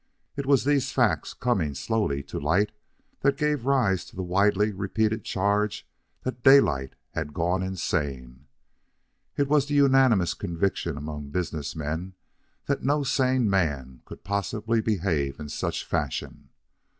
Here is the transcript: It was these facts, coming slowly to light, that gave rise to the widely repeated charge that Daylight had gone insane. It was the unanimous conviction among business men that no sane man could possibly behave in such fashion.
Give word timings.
It 0.35 0.47
was 0.47 0.63
these 0.63 0.91
facts, 0.91 1.31
coming 1.35 1.75
slowly 1.75 2.23
to 2.23 2.39
light, 2.39 2.71
that 3.19 3.37
gave 3.37 3.67
rise 3.67 4.03
to 4.05 4.15
the 4.15 4.23
widely 4.23 4.71
repeated 4.71 5.23
charge 5.23 5.87
that 6.23 6.41
Daylight 6.43 6.95
had 7.11 7.35
gone 7.35 7.61
insane. 7.61 8.47
It 9.37 9.47
was 9.47 9.67
the 9.67 9.75
unanimous 9.75 10.33
conviction 10.33 10.97
among 10.97 11.29
business 11.29 11.75
men 11.75 12.15
that 12.65 12.81
no 12.81 13.03
sane 13.03 13.47
man 13.47 14.01
could 14.05 14.23
possibly 14.23 14.81
behave 14.81 15.39
in 15.39 15.49
such 15.49 15.85
fashion. 15.85 16.49